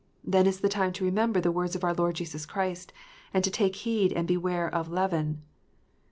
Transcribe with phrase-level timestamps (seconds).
[0.23, 2.91] Then is the time to remember the words of our Lord Jesus Christ,
[3.35, 5.43] and "to take heed and beware of leaven."